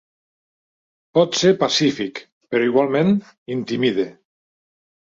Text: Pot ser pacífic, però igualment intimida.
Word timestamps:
Pot 1.17 1.37
ser 1.41 1.51
pacífic, 1.65 2.23
però 2.51 2.73
igualment 2.73 3.15
intimida. 3.61 4.11